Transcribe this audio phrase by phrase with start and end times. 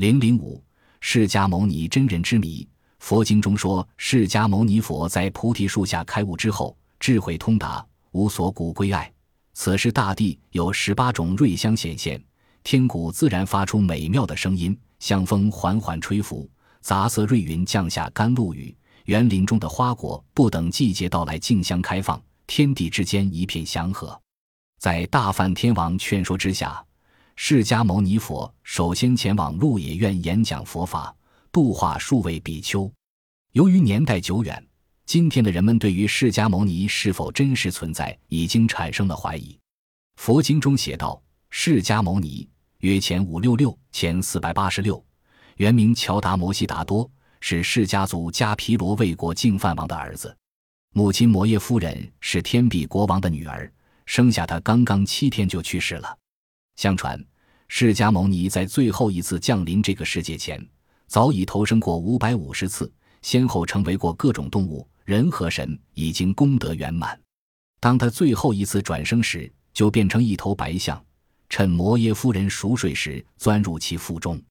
[0.00, 0.64] 零零五，
[1.02, 2.66] 释迦牟尼真人之谜。
[3.00, 9.12] 佛经中说，释迦牟尼佛在菩提树下开悟之后，智慧通达，无所古归爱。
[9.52, 12.18] 此时大地有十八种瑞香显现，
[12.62, 16.48] 天鼓自然发出美妙的声音，香风缓缓吹拂，
[16.80, 18.74] 杂色瑞云降下甘露雨，
[19.04, 24.18] 园林中的花果不等季节到来竞相开放，天地之间一片祥和。
[24.78, 26.82] 在大梵天王劝说之下。
[27.42, 31.12] 释迦牟尼佛首先前往鹿野苑演讲佛法，
[31.50, 32.92] 度化数位比丘。
[33.52, 34.62] 由于年代久远，
[35.06, 39.58] 今天的人们对于释迦牟尼是否真实存在已经产生了怀疑。
[40.16, 42.46] 佛经中写道：“释迦牟尼
[42.80, 45.02] 约前五六六前四百八十六，
[45.56, 50.36] 原名乔达摩悉达多，是释迦族迦毗罗卫国净饭王的儿子。
[50.92, 53.72] 母亲摩耶夫人是天臂国王的女儿，
[54.04, 56.18] 生下他刚刚七天就去世了。
[56.76, 57.18] 相传。”
[57.72, 60.60] 释迦牟尼在最后一次降临这个世界前，
[61.06, 67.18] 早已投生过五百五十次，先后成为过各种动物、人和神，已经功德圆满。
[67.78, 71.00] 当他最后一次转生时，就变成一头白象，
[71.48, 74.42] 趁摩耶夫人熟睡时钻入其腹中。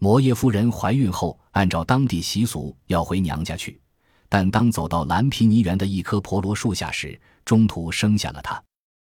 [0.00, 3.78] 摩耶夫人怀孕后，按照当地习俗要回娘家去，
[4.26, 8.60] 但当走到蓝毗尼园的一棵婆罗树下时，中途生下了他。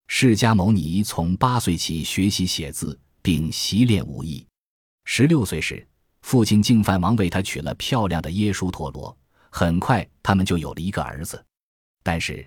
[0.08, 2.98] 释迦牟尼从八岁起学习写字。
[3.30, 4.44] 并习练武艺。
[5.06, 5.88] 十六岁时，
[6.24, 9.16] 父亲净饭王为他娶了漂亮的耶输陀罗，
[9.52, 11.46] 很快他们就有了一个儿子。
[12.02, 12.44] 但是，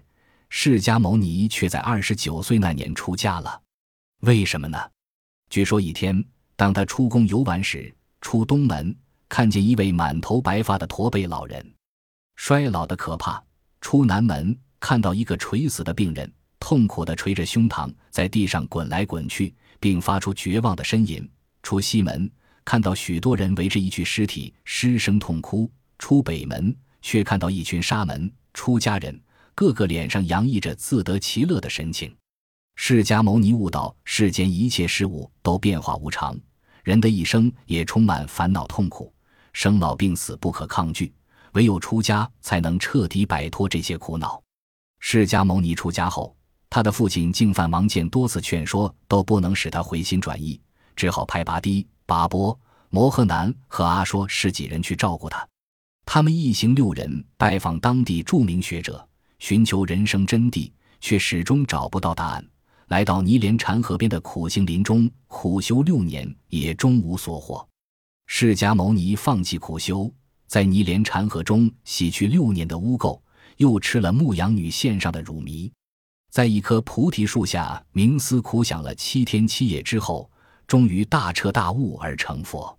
[0.48, 3.62] 释迦牟尼却在二十九岁那年出家了。
[4.22, 4.76] 为什么呢？
[5.50, 6.20] 据说一天，
[6.56, 8.92] 当他出宫游玩时，出东门
[9.28, 11.64] 看见一位满头白发的驼背老人，
[12.34, 13.40] 衰老的可怕；
[13.80, 19.52] 出南门看到一个垂死的病人，痛苦地捶着胸膛，在地上滚来滚去。
[19.82, 21.28] 并发出绝望的呻吟。
[21.60, 22.30] 出西门，
[22.64, 29.20] 看到许多人围着一具尸体失声痛哭；出北门，却看到一群沙门出家人，
[29.56, 32.14] 个个脸上洋溢着自得其乐的神情。
[32.76, 36.38] 释迦牟尼悟道：世间一切事物都变化无常，
[36.84, 39.12] 人的一生也充满烦恼痛苦，
[39.52, 41.12] 生老病死不可抗拒，
[41.54, 44.40] 唯有出家才能彻底摆脱这些苦恼。
[45.00, 46.36] 释迦牟尼出家后。
[46.74, 50.58] 他的父亲净饭王见多次劝说都不能使他回心转意，
[50.96, 55.46] 只好派拔低、拔波、摩诃南和阿说十几人去照顾他。
[56.06, 59.06] 他们一行六人拜访当地著名学者，
[59.38, 62.42] 寻求人生真谛，却始终找不到答案。
[62.88, 67.68] 来到尼连禅河边的苦行林中苦修六年，也终无所获。
[68.26, 70.10] 释迦牟尼放弃苦修，
[70.46, 73.20] 在尼连禅河中洗去六年的污垢，
[73.58, 75.70] 又吃了牧羊女献上的乳糜。
[76.32, 80.30] 在一棵菩提树下冥思苦想了七天七夜之后，
[80.66, 82.74] 终于大彻大悟而成佛。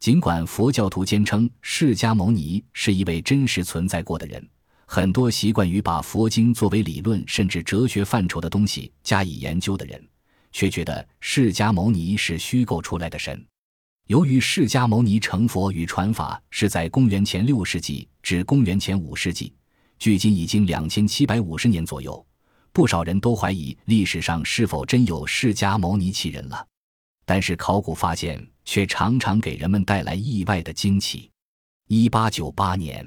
[0.00, 4.42] 尽管佛教徒坚称释迦牟尼是一位真实存在过的人，
[4.86, 10.02] 很多习惯于把佛经作为理论甚至哲学范畴的东西加以研究的人，
[10.50, 13.46] 却觉得释迦牟尼是虚构出来的神。
[14.06, 19.52] 由于释迦牟尼成佛与传法是在公元前六世纪至公元前五世纪，
[19.98, 22.26] 距今已经两千七百五十年左右。
[22.76, 26.66] 不少人都怀疑历史上是否真有释迦牟尼其人了，
[27.24, 31.30] 但是考古发现却常常给人们带来意外的惊奇。
[31.88, 33.02] 一八九八年，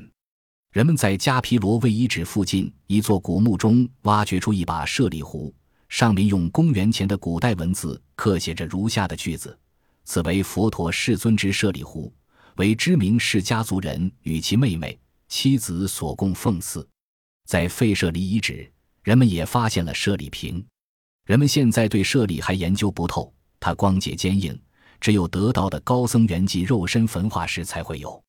[0.72, 5.53] 人们在迦毗罗卫遗址附近一座古墓中挖掘出一把舍利壶，
[5.88, 9.56] 上面用公元前的古代文字刻写着如下的句子
[10.03, 12.12] ：“此为佛陀世尊之舍利壶，
[12.56, 16.90] 为知名释迦族人与其妹妹、妻子所供奉祀。”
[17.46, 18.68] 在废舍利遗址。
[19.09, 20.63] 人们也发现了舍利瓶，
[21.25, 24.55] 人们现在对舍利还研究不透，它光洁坚硬，
[25.01, 28.23] 只有得道的高僧圆寂肉身焚化时才会有。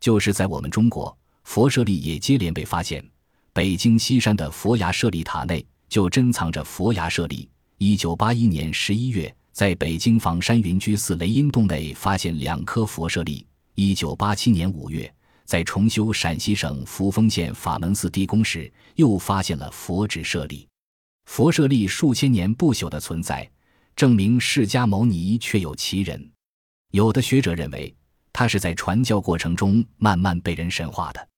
[0.00, 3.02] 就是在我们中国，佛舍利也接连被发现。
[3.54, 7.48] 北京西山的佛牙舍利塔内就珍藏着佛牙舍利。
[7.78, 13.46] 一九八一年十一月，在北京房山云居寺雷音洞内发现两颗佛舍利。
[13.76, 15.10] 一九八七年五月。
[15.48, 20.68] 在重修陕西省扶风县法门寺地宫时，又发现了佛指舍利。
[21.24, 23.50] 佛舍利数千年不朽的存在，
[23.96, 26.30] 证明释迦牟尼确有其人。
[26.90, 27.96] 有的学者认为，
[28.30, 31.28] 他是在传教过程中慢慢被人神化的。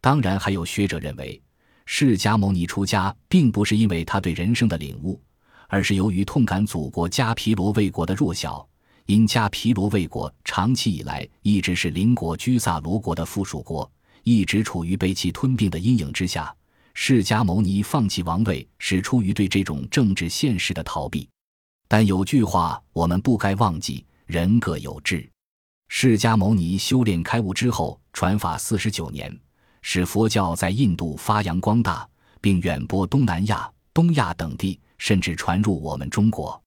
[0.00, 1.40] 当然，还有学者认为，
[1.86, 5.22] 释迦牟尼出家并不是因为他对人生的领悟，
[5.68, 8.68] 而是由于痛感祖国迦毗罗卫国的弱小。
[9.12, 13.92] 邻家毗罗卫国长期以来一直是邻国居萨罗国的附属国，
[14.22, 16.56] 一直处于被其吞并的阴影之下。
[16.94, 21.28] 释迦牟尼放弃王位是出于对这种政治现实的逃避，
[21.88, 25.30] 但有句话我们不该忘记：人各有志。
[25.88, 29.38] 释迦牟尼修炼开悟之后，传法四十九年，
[29.82, 32.08] 使佛教在印度发扬光大，
[32.40, 36.58] 并远播东南亚、东亚等地，甚至传入我们中国。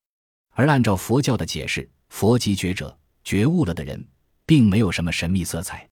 [0.52, 4.08] 而按照佛教的解释，佛级觉者觉悟了的人
[4.46, 5.88] 并没有什么神秘色彩。